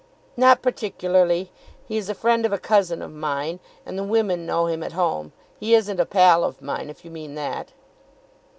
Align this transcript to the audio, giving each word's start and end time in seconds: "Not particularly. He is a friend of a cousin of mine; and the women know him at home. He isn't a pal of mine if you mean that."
"Not 0.35 0.63
particularly. 0.63 1.51
He 1.87 1.95
is 1.95 2.09
a 2.09 2.15
friend 2.15 2.43
of 2.43 2.51
a 2.51 2.57
cousin 2.57 3.03
of 3.03 3.11
mine; 3.11 3.59
and 3.85 3.99
the 3.99 4.03
women 4.03 4.47
know 4.47 4.65
him 4.65 4.81
at 4.81 4.93
home. 4.93 5.31
He 5.59 5.75
isn't 5.75 5.99
a 5.99 6.07
pal 6.07 6.43
of 6.43 6.59
mine 6.59 6.89
if 6.89 7.05
you 7.05 7.11
mean 7.11 7.35
that." 7.35 7.71